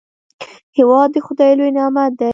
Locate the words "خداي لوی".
1.25-1.71